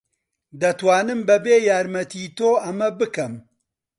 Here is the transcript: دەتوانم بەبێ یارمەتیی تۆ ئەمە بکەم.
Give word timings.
دەتوانم 0.61 1.19
بەبێ 1.29 1.55
یارمەتیی 1.69 2.33
تۆ 2.37 2.49
ئەمە 2.63 2.89
بکەم. 2.99 3.33